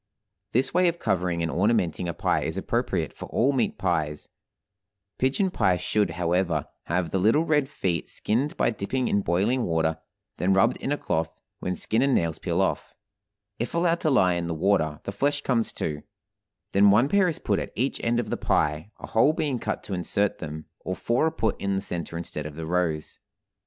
This 0.53 0.73
way 0.73 0.87
of 0.87 0.97
covering 0.97 1.43
and 1.43 1.51
ornamenting 1.51 2.09
a 2.09 2.13
pie 2.15 2.41
is 2.41 2.57
appropriate 2.57 3.13
for 3.13 3.27
all 3.27 3.53
meat 3.53 3.77
pies; 3.77 4.27
pigeon 5.19 5.51
pie 5.51 5.77
should, 5.77 6.09
however, 6.17 6.65
have 6.85 7.11
the 7.11 7.19
little 7.19 7.45
red 7.45 7.69
feet 7.69 8.09
skinned 8.09 8.57
by 8.57 8.71
dipping 8.71 9.07
in 9.07 9.21
boiling 9.21 9.63
water, 9.63 9.99
then 10.37 10.55
rubbed 10.55 10.77
in 10.77 10.91
a 10.91 10.97
cloth, 10.97 11.39
when 11.59 11.75
skin 11.75 12.01
and 12.01 12.15
nails 12.15 12.39
peel 12.39 12.61
off; 12.63 12.95
if 13.59 13.75
allowed 13.75 13.99
to 13.99 14.09
lie 14.09 14.33
in 14.33 14.47
the 14.47 14.55
water, 14.55 14.99
the 15.03 15.11
flesh 15.11 15.43
comes 15.43 15.71
too; 15.71 16.01
then 16.71 16.89
one 16.89 17.07
pair 17.07 17.27
is 17.27 17.37
put 17.37 17.59
at 17.59 17.71
each 17.75 18.01
end 18.03 18.19
of 18.19 18.31
the 18.31 18.37
pie, 18.37 18.91
a 18.99 19.05
hole 19.05 19.33
being 19.33 19.59
cut 19.59 19.83
to 19.83 19.93
insert 19.93 20.39
them, 20.39 20.65
or 20.79 20.95
four 20.95 21.27
are 21.27 21.31
put 21.31 21.61
in 21.61 21.75
the 21.75 21.81
center 21.83 22.17
instead 22.17 22.47
of 22.47 22.55
the 22.55 22.65
rose. 22.65 23.19